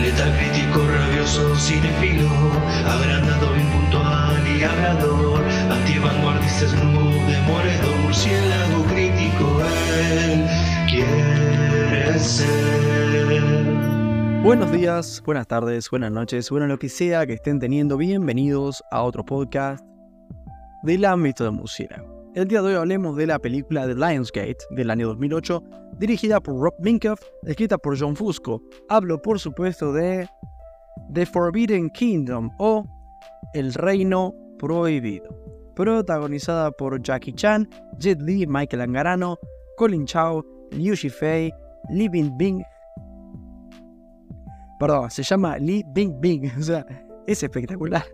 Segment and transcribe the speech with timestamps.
[0.00, 2.28] Letal crítico, rabioso, cinefilo,
[2.86, 9.62] agrandado, impuntual y hablador, antivanguardista, snoop, demoledor, murciélago crítico,
[10.12, 10.46] él
[10.88, 12.74] quiere ser.
[14.42, 19.02] Buenos días, buenas tardes, buenas noches, bueno lo que sea que estén teniendo, bienvenidos a
[19.02, 19.82] otro podcast
[20.82, 22.13] del ámbito de murciélago.
[22.34, 25.62] El día de hoy hablemos de la película The Lionsgate del año 2008,
[26.00, 28.60] dirigida por Rob Minkoff, escrita por John Fusco.
[28.88, 30.28] Hablo, por supuesto, de
[31.12, 32.84] The Forbidden Kingdom o
[33.54, 35.28] El Reino Prohibido,
[35.76, 39.38] protagonizada por Jackie Chan, Jet Li, Michael Angarano,
[39.76, 41.52] Colin Chao, Liu Shifei,
[41.90, 42.64] Li Bingbing.
[44.80, 46.84] Perdón, se llama Li Bingbing, o sea,
[47.28, 48.04] es espectacular.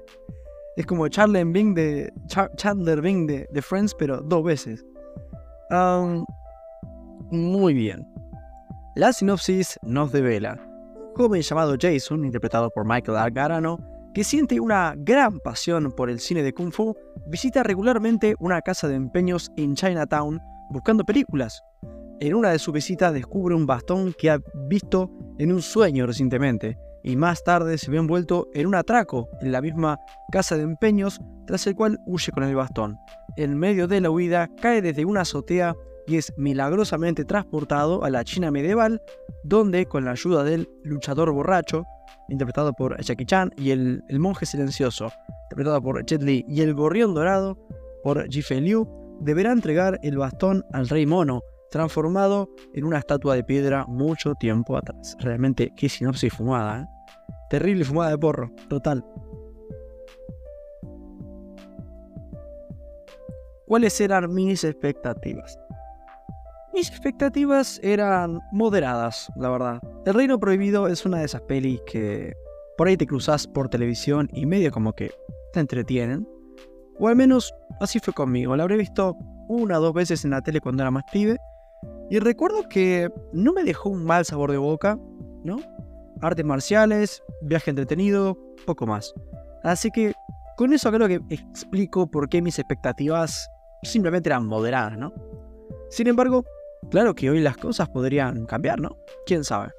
[0.77, 2.13] Es como Chandler Bing de,
[2.57, 4.85] Chandler Bing de, Friends, pero dos veces.
[7.31, 8.07] Muy bien.
[8.97, 10.59] La sinopsis nos devela.
[11.11, 13.79] Un joven llamado Jason, interpretado por Michael Argarano,
[14.15, 16.97] que siente una gran pasión por el cine de Kung Fu,
[17.29, 21.63] visita regularmente una casa de empeños en Chinatown buscando películas.
[22.21, 26.77] En una de sus visitas descubre un bastón que ha visto en un sueño recientemente
[27.03, 29.99] y más tarde se ve envuelto en un atraco en la misma
[30.31, 32.99] casa de empeños, tras el cual huye con el bastón.
[33.39, 35.75] En medio de la huida cae desde una azotea
[36.07, 39.01] y es milagrosamente transportado a la China medieval,
[39.43, 41.85] donde con la ayuda del luchador borracho,
[42.29, 45.11] interpretado por Jackie Chan, y el, monje silencioso,
[45.45, 47.57] interpretado por Jet Li, y el gorrión dorado,
[48.03, 48.87] por Ji Liu,
[49.21, 54.77] deberá entregar el bastón al rey mono, transformado en una estatua de piedra mucho tiempo
[54.77, 55.17] atrás.
[55.21, 56.87] Realmente, qué sinopsis fumada, ¿eh?
[57.49, 59.05] Terrible fumada de porro, total.
[63.67, 65.59] ¿Cuáles eran mis expectativas?
[66.75, 69.81] Mis expectativas eran moderadas, la verdad.
[70.07, 72.35] El Reino Prohibido es una de esas pelis que
[72.77, 75.13] por ahí te cruzas por televisión y medio como que
[75.53, 76.29] te entretienen.
[76.99, 78.57] O al menos así fue conmigo.
[78.57, 79.17] La habré visto
[79.49, 81.39] una o dos veces en la tele cuando era más pibe
[82.11, 84.99] y recuerdo que no me dejó un mal sabor de boca,
[85.45, 85.59] ¿no?
[86.21, 89.15] Artes marciales, viaje entretenido, poco más.
[89.63, 90.13] Así que
[90.57, 93.49] con eso creo que explico por qué mis expectativas
[93.85, 95.15] simplemente eran moderadas, ¿no?
[95.89, 96.45] Sin embargo,
[96.91, 98.97] claro que hoy las cosas podrían cambiar, ¿no?
[99.25, 99.71] ¿Quién sabe?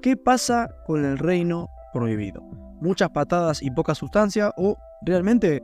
[0.00, 2.40] ¿Qué pasa con el reino prohibido?
[2.80, 5.62] ¿Muchas patadas y poca sustancia o realmente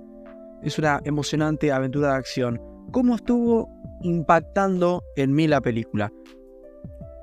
[0.63, 2.61] es una emocionante aventura de acción?
[2.91, 6.13] ¿Cómo estuvo impactando en mí la película.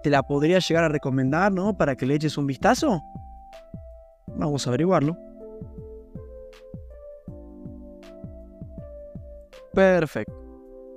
[0.03, 1.75] ¿Te la podría llegar a recomendar, no?
[1.77, 3.01] Para que le eches un vistazo.
[4.27, 5.17] Vamos a averiguarlo.
[9.73, 10.33] Perfecto.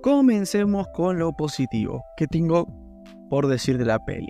[0.02, 2.66] Comencemos con lo positivo que tengo
[3.28, 4.28] por decir de la peli.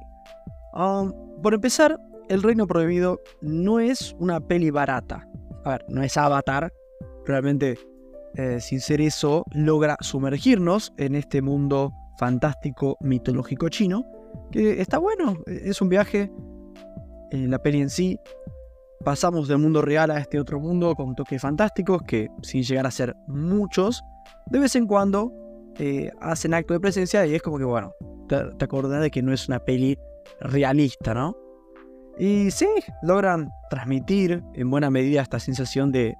[0.72, 1.98] Um, por empezar,
[2.28, 5.28] El Reino Prohibido no es una peli barata.
[5.64, 6.72] A ver, no es Avatar.
[7.26, 7.78] Realmente
[8.34, 14.04] eh, sin ser eso, logra sumergirnos en este mundo fantástico mitológico chino,
[14.50, 16.30] que está bueno, es un viaje,
[17.30, 18.18] en la peli en sí,
[19.04, 22.90] pasamos del mundo real a este otro mundo con toques fantásticos que, sin llegar a
[22.90, 24.02] ser muchos,
[24.46, 25.32] de vez en cuando
[25.78, 27.92] eh, hacen acto de presencia y es como que, bueno,
[28.28, 29.98] te, acordás de que no es una peli
[30.40, 31.36] realista, ¿no?
[32.18, 32.68] Y sí,
[33.02, 36.16] logran transmitir en buena medida esta sensación de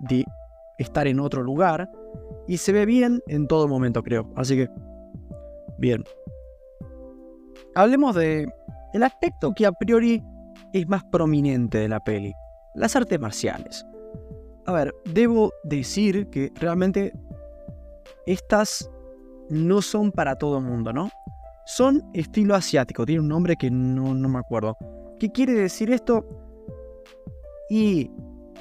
[0.79, 1.91] estar en otro lugar
[2.47, 4.33] y se ve bien en todo momento, creo.
[4.37, 4.71] Así que,
[5.77, 6.05] bien.
[7.75, 8.49] Hablemos de
[8.95, 10.23] el aspecto que a priori
[10.73, 12.33] es más prominente de la peli,
[12.75, 13.85] las artes marciales.
[14.67, 17.13] A ver, debo decir que realmente
[18.27, 18.91] estas
[19.51, 21.11] no son para todo mundo, ¿no?
[21.67, 24.77] Son estilo asiático, tiene un nombre que no, no me acuerdo.
[25.19, 26.27] ¿Qué quiere decir esto?
[27.71, 28.11] Y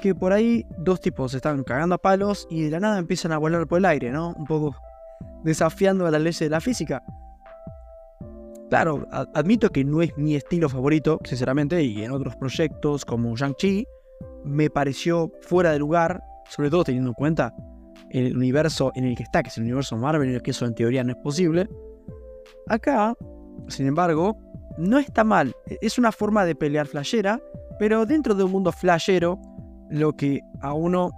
[0.00, 3.32] que por ahí dos tipos se están cagando a palos y de la nada empiezan
[3.32, 4.34] a volar por el aire, ¿no?
[4.36, 4.74] Un poco
[5.44, 7.02] desafiando a las leyes de la física.
[8.68, 13.86] Claro, admito que no es mi estilo favorito, sinceramente, y en otros proyectos como Shang-Chi
[14.44, 17.54] me pareció fuera de lugar, sobre todo teniendo en cuenta
[18.10, 20.66] el universo en el que está, que es el universo Marvel, en el que eso
[20.66, 21.68] en teoría no es posible.
[22.66, 23.14] Acá,
[23.68, 24.36] sin embargo,
[24.76, 25.54] no está mal.
[25.80, 27.40] Es una forma de pelear flashera,
[27.78, 29.38] pero dentro de un mundo flashero
[29.90, 31.10] lo que a uno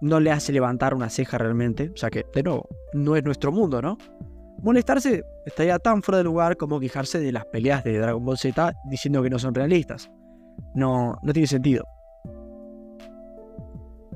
[0.00, 1.90] no le hace levantar una ceja realmente.
[1.94, 3.96] O sea que, de nuevo, no es nuestro mundo, ¿no?
[4.60, 8.74] Molestarse estaría tan fuera de lugar como quejarse de las peleas de Dragon Ball Z
[8.90, 10.10] diciendo que no son realistas.
[10.74, 11.84] No, no tiene sentido.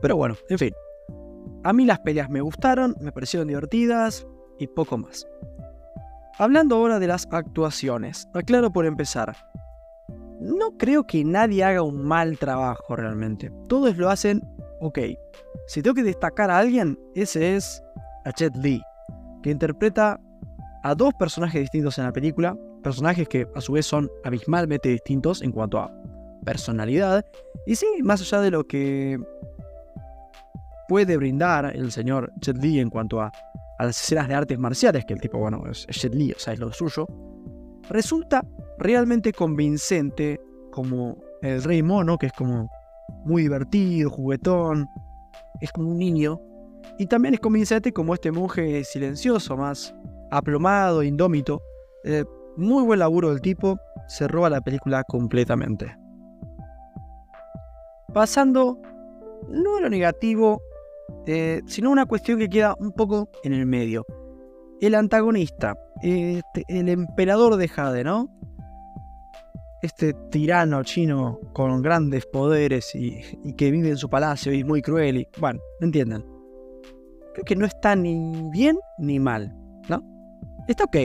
[0.01, 0.73] Pero bueno, en fin.
[1.65, 4.27] A mí las peleas me gustaron, me parecieron divertidas
[4.59, 5.27] y poco más.
[6.39, 9.37] Hablando ahora de las actuaciones, aclaro por empezar.
[10.41, 13.51] No creo que nadie haga un mal trabajo realmente.
[13.69, 14.43] Todos lo hacen,
[14.81, 14.99] ok.
[15.67, 17.83] Si tengo que destacar a alguien, ese es
[18.25, 18.83] a Chet Lee,
[19.43, 20.21] que interpreta
[20.83, 25.43] a dos personajes distintos en la película, personajes que a su vez son abismalmente distintos
[25.43, 25.93] en cuanto a
[26.45, 27.25] personalidad,
[27.67, 29.19] y sí, más allá de lo que
[30.89, 33.33] puede brindar el señor Jet Li en cuanto a,
[33.79, 36.61] las escenas de artes marciales, que el tipo, bueno, es, Jet Li, o sea, es
[36.61, 37.07] lo suyo,
[37.89, 38.45] resulta
[38.79, 40.41] realmente convincente
[40.73, 42.69] como el rey mono, que es como
[43.25, 44.87] muy divertido, juguetón,
[45.61, 46.41] es como un niño,
[46.99, 49.95] y también es convincente como este monje silencioso, más
[50.31, 51.61] aplomado, indómito.
[52.05, 52.25] Eh,
[52.57, 53.79] muy buen laburo del tipo,
[54.09, 55.95] se roba la película completamente.
[58.15, 58.81] Pasando
[59.49, 60.63] no a lo negativo,
[61.27, 64.07] eh, sino una cuestión que queda un poco en el medio.
[64.81, 68.31] El antagonista, este, el emperador de Jade, ¿no?
[69.83, 73.21] Este tirano chino con grandes poderes y,
[73.57, 76.25] que vive en su palacio y es muy cruel y, bueno, entienden.
[77.35, 79.55] Creo que no está ni bien ni mal,
[79.89, 80.03] ¿no?
[80.69, 80.97] Está ok.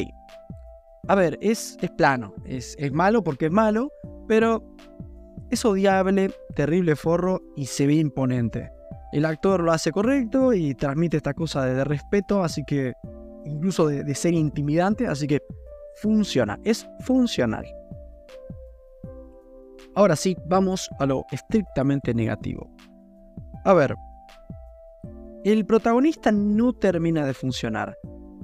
[1.08, 3.90] A ver, es, es plano, es, es malo porque es malo,
[4.28, 4.64] pero
[5.50, 8.72] es odiable, terrible forro y se ve imponente.
[9.12, 12.94] El actor lo hace correcto y transmite esta cosa de, respeto, así que
[13.46, 15.42] incluso de, ser intimidante, así que
[15.96, 17.66] funciona, es funcional.
[19.96, 22.70] Ahora sí, vamos a lo estrictamente negativo.
[23.66, 23.96] A ver,
[25.44, 27.98] el protagonista no termina de funcionar.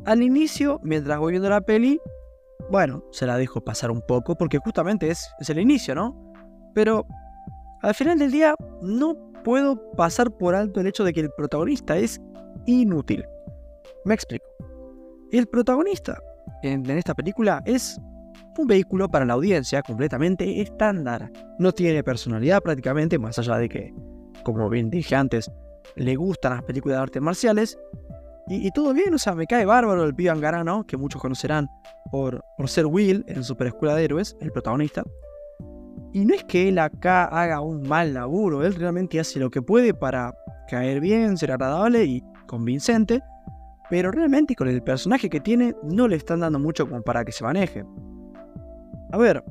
[0.05, 1.99] Al inicio, mientras voy viendo la peli,
[2.69, 6.15] bueno, se la dejo pasar un poco porque justamente es, el inicio, ¿no?
[6.73, 7.05] Pero
[7.81, 11.97] al final del día no puedo pasar por alto el hecho de que el protagonista
[11.97, 12.19] es
[12.65, 13.23] inútil.
[14.05, 14.45] Me explico.
[15.31, 16.17] El protagonista
[16.63, 17.99] en, esta película es
[18.61, 21.31] un vehículo para la audiencia completamente estándar.
[21.59, 23.93] No tiene personalidad prácticamente, más allá de que,
[24.43, 25.51] como bien dije antes,
[25.95, 27.77] le gustan las películas de artes marciales.
[28.49, 31.67] Y, todo bien, o sea, me cae bárbaro el pibe Angarano, que muchos conocerán
[32.11, 35.03] por, por ser Will en Super Escuela de Héroes, el protagonista.
[36.13, 39.61] Y no es que él acá haga un mal laburo, él realmente hace lo que
[39.61, 40.33] puede para
[40.69, 43.21] caer bien, ser agradable y convincente,
[43.89, 47.33] pero realmente con el personaje que tiene no le están dando mucho como para que
[47.33, 47.83] se maneje.
[49.11, 49.43] A ver,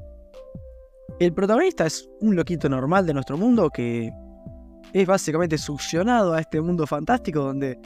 [1.19, 4.11] el protagonista es un loquito normal de nuestro mundo que
[4.93, 7.79] es básicamente succionado a este mundo fantástico donde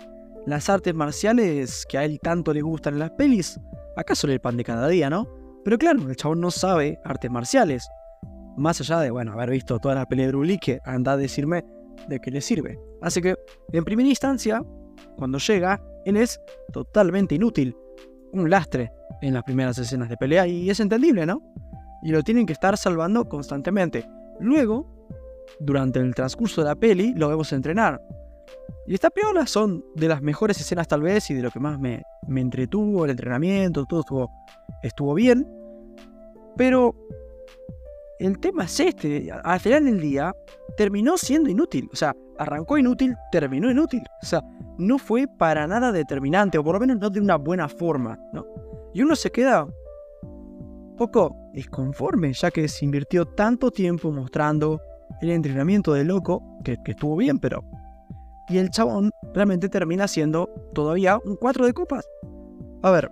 [0.46, 3.58] las artes marciales que a él tanto le gustan en las pelis,
[3.96, 5.28] acá son el pan de cada día, ¿no?
[5.64, 7.88] Pero claro, el chabón no sabe artes marciales
[8.56, 11.64] más allá de, bueno, haber visto toda la pelea de Broly, que anda a decirme
[12.08, 12.78] de qué le sirve.
[13.00, 13.36] Así que,
[13.72, 14.62] en primera instancia,
[15.16, 16.40] cuando llega, él es
[16.72, 17.76] totalmente inútil,
[18.32, 21.42] un lastre en las primeras escenas de pelea, y es entendible, ¿no?
[22.02, 24.08] Y lo tienen que estar salvando constantemente.
[24.40, 24.86] Luego,
[25.58, 28.00] durante el transcurso de la peli, lo vemos entrenar.
[28.86, 31.78] Y esta piola son de las mejores escenas tal vez y de lo que más
[31.78, 34.30] me, me entretuvo, el entrenamiento, todo estuvo,
[34.82, 35.46] estuvo bien.
[36.56, 36.94] Pero
[38.18, 39.30] el tema es este.
[39.44, 40.34] Al final del día,
[40.76, 41.88] terminó siendo inútil.
[41.92, 44.02] O sea, arrancó inútil, terminó inútil.
[44.22, 44.42] O sea,
[44.78, 48.44] no fue para nada determinante, o por lo menos no de una buena forma, ¿no?
[48.92, 49.66] Y uno se queda
[50.96, 54.80] poco desconforme, ya que se invirtió tanto tiempo mostrando
[55.20, 57.64] el entrenamiento de loco, que, estuvo bien, pero.
[58.48, 62.08] Y el chabón realmente termina siendo todavía un 4 de copas.
[62.82, 63.10] A ver,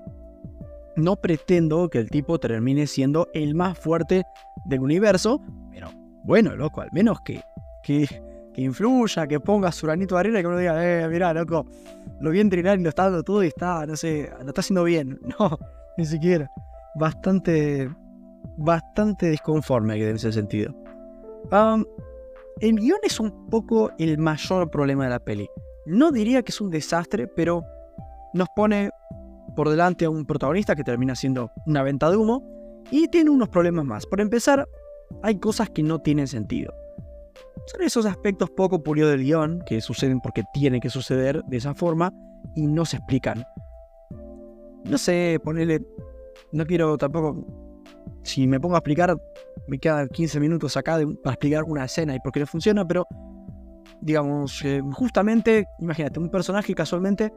[0.97, 4.25] no pretendo que el tipo termine siendo el más fuerte
[4.67, 5.89] del universo, pero
[6.25, 7.41] bueno, loco, al menos que,
[8.63, 11.67] influya, que ponga su granito de arena y que uno diga, eh, loco,
[12.21, 14.85] lo vi entrenar y lo está dando todo y está, no sé, lo está haciendo
[14.85, 15.19] bien.
[15.39, 15.59] No,
[15.97, 16.51] ni siquiera.
[16.97, 17.91] Bastante,
[18.57, 20.75] bastante disconforme en ese sentido.
[22.61, 25.49] el guion es un poco el mayor problema de la peli.
[25.87, 27.63] No diría que es un desastre, pero
[28.35, 28.91] nos pone
[29.57, 32.43] por delante a un protagonista que termina siendo una venta de humo
[32.91, 34.07] y tiene unos problemas más.
[34.07, 34.69] Por empezar,
[35.23, 36.73] hay cosas que no tienen sentido.
[37.67, 41.75] Son esos aspectos poco pulidos del guion que suceden porque tienen que suceder de esa
[41.75, 42.13] forma
[42.55, 43.45] y no se explican.
[44.85, 45.85] No sé, ponerle.
[46.53, 47.45] No quiero tampoco.
[48.23, 49.17] Si me pongo a explicar,
[49.67, 53.07] me quedan 15 minutos acá para explicar una escena y por qué no funciona, pero
[54.01, 57.33] digamos, eh, justamente, imagínate, un personaje casualmente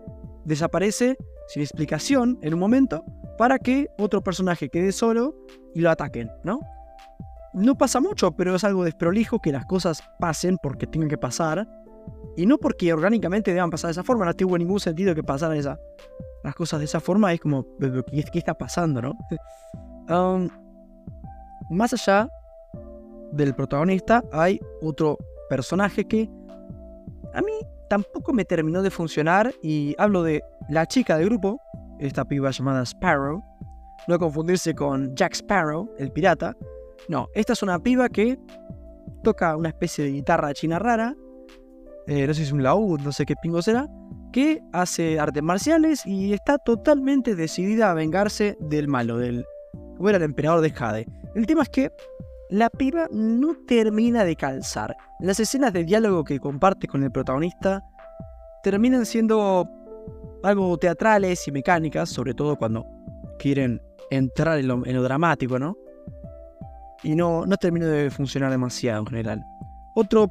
[0.45, 1.17] desaparece
[1.47, 3.03] sin explicación en un momento
[3.37, 5.35] para que otro personaje quede solo
[5.73, 6.59] y lo ataquen, ¿no?
[7.53, 11.67] No pasa mucho, pero es algo desprolijo que las cosas pasen porque tengan que pasar
[12.37, 14.25] y no porque orgánicamente deban pasar de esa forma.
[14.25, 15.79] No tuvo ningún sentido que pasaran esa,
[16.43, 17.33] las cosas de esa forma.
[17.33, 19.17] Es como, ¿qué, qué está pasando, no?
[20.09, 20.49] Um,
[21.69, 22.27] más allá
[23.31, 25.17] del protagonista hay otro
[25.47, 26.29] personaje que
[27.33, 27.51] a mí
[27.89, 31.61] tampoco me terminó de funcionar y hablo de la chica del grupo,
[31.99, 33.41] esta piba llamada Sparrow,
[34.07, 36.55] no confundirse con Jack Sparrow, el pirata.
[37.07, 38.37] No, esta es una piba que
[39.23, 41.15] toca una especie de guitarra china rara,
[42.07, 43.87] eh, no sé si es un laúd, no sé qué pingo será,
[44.31, 49.45] que hace artes marciales y está totalmente decidida a vengarse del malo, del
[49.97, 51.07] como era el emperador de Jade.
[51.35, 51.91] El tema es que
[52.49, 54.95] la piba no termina de calzar.
[55.19, 57.83] Las escenas de diálogo que comparte con el protagonista
[58.63, 59.69] terminan siendo
[60.43, 62.85] algo teatrales y mecánicas, sobre todo cuando
[63.39, 65.77] quieren entrar en lo, dramático, ¿no?
[67.03, 69.43] Y no, no termina de funcionar demasiado en general.
[69.95, 70.29] Otro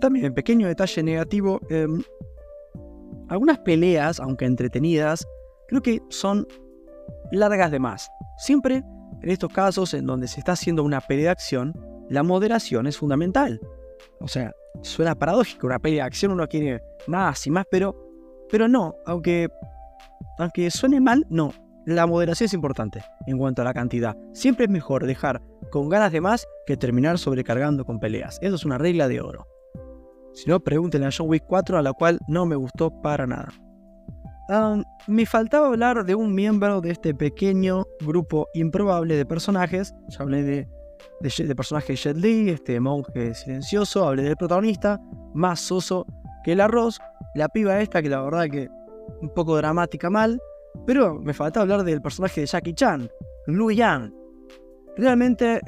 [0.00, 2.02] también pequeño detalle negativo, em,
[3.28, 5.26] algunas peleas, aunque entretenidas,
[5.68, 6.46] creo que son
[7.30, 8.10] largas de más.
[8.38, 8.82] Siempre
[9.22, 11.72] en estos casos en donde se está haciendo una pelea de acción,
[12.08, 13.60] la moderación es fundamental.
[14.20, 17.96] O sea, suena paradójico, una pelea de acción uno quiere más y más, pero,
[18.50, 19.48] pero no, aunque,
[20.38, 21.52] aunque suene mal, no.
[21.86, 24.16] La moderación es importante en cuanto a la cantidad.
[24.32, 28.38] Siempre es mejor dejar con ganas de más que terminar sobrecargando con peleas.
[28.40, 29.46] Eso es una regla de oro.
[30.34, 33.52] Si no, pregúntenle a John Wick 4, a la cual no me gustó para nada
[35.06, 39.94] me faltaba hablar de un miembro de este pequeño grupo improbable de personajes.
[40.08, 40.68] Ya hablé de,
[41.20, 44.06] de, personaje Jet Li, este monje silencioso.
[44.06, 45.00] Hablé del protagonista,
[45.34, 46.06] más soso
[46.44, 46.98] que el arroz.
[47.34, 48.68] La piba esta, que la verdad que
[49.20, 50.40] un poco dramática mal.
[50.86, 53.08] Pero me faltaba hablar del personaje de Jackie Chan,
[53.46, 54.12] Lu Yang.
[54.96, 55.60] Realmente,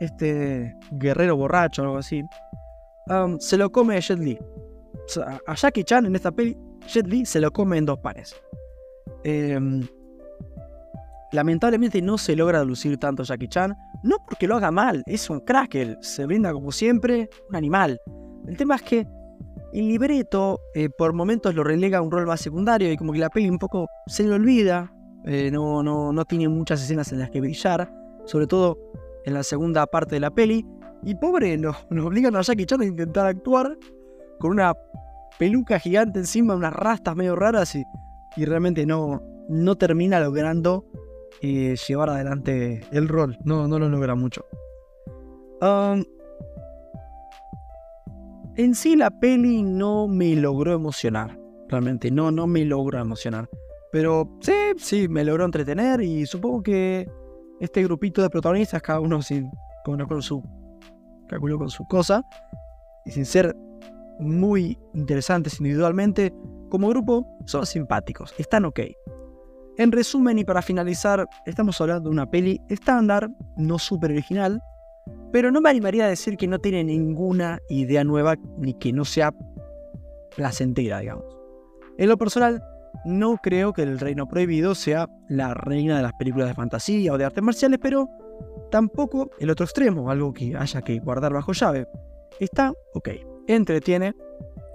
[0.00, 2.22] este guerrero borracho o algo así,
[3.38, 4.38] se lo come Jet Li.
[5.46, 6.56] a Jackie Chan en esta peli
[6.86, 8.34] Jet Li se lo come en dos panes.
[9.24, 9.86] Em,
[11.32, 15.40] lamentablemente no se logra lucir tanto Jackie Chan, no porque lo haga mal, es un
[15.40, 18.00] crack, se brinda como siempre, un animal.
[18.46, 19.06] El tema es que
[19.74, 23.18] el libreto eh, por momentos lo relega a un rol más secundario y como que
[23.18, 24.92] la peli un poco se le olvida,
[25.24, 27.92] eh, no, no, no tiene muchas escenas en las que brillar,
[28.24, 28.78] sobre todo
[29.24, 30.64] en la segunda parte de la peli.
[31.02, 33.76] Y pobre, nos, nos obligan a Jackie Chan a intentar actuar
[34.38, 34.74] con una
[35.38, 37.84] peluca gigante encima, unas rastas medio raras y,
[38.36, 40.86] y realmente no, no termina logrando
[41.42, 43.36] eh, llevar adelante el rol.
[43.44, 44.44] No, no lo logra mucho.
[48.56, 51.38] En sí la peli no me logró emocionar.
[51.68, 53.48] Realmente no, no me logró emocionar.
[53.92, 57.08] Pero sí, sí, me logró entretener y supongo que
[57.60, 59.50] este grupito de protagonistas, cada uno sin,
[59.84, 60.42] con, con su,
[61.28, 62.22] calculó con su cosa,
[63.04, 63.54] y sin ser
[64.18, 66.32] muy interesantes individualmente,
[66.70, 68.80] como grupo son simpáticos, están ok.
[69.76, 74.60] En resumen y para finalizar, estamos hablando de una peli estándar, no súper original,
[75.34, 79.04] pero no me animaría a decir que no tiene ninguna idea nueva ni que no
[79.04, 79.34] sea
[80.36, 81.24] placentera, digamos.
[81.98, 82.62] En lo personal,
[83.04, 87.18] no creo que El Reino Prohibido sea la reina de las películas de fantasía o
[87.18, 88.08] de artes marciales, pero
[88.70, 91.88] tampoco el otro extremo, algo que haya que guardar bajo llave.
[92.38, 93.08] Está ok
[93.48, 94.14] entretiene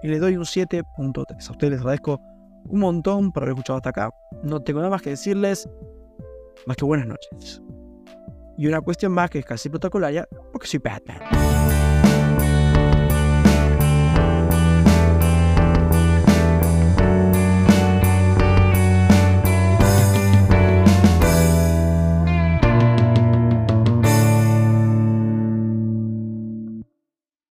[0.03, 1.47] y le doy un 7.3.
[1.47, 2.19] A ustedes les agradezco
[2.65, 4.09] un montón por haber escuchado hasta acá.
[4.43, 5.69] No tengo nada más que decirles,
[6.67, 7.61] más que buenas noches.
[8.59, 11.48] Y una cuestión más que es casi protocolaria, porque soy Batman.